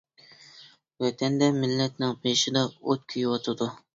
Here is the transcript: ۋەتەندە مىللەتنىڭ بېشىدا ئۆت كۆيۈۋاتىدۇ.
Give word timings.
ۋەتەندە 1.05 1.51
مىللەتنىڭ 1.59 2.17
بېشىدا 2.25 2.65
ئۆت 2.81 3.07
كۆيۈۋاتىدۇ. 3.13 3.71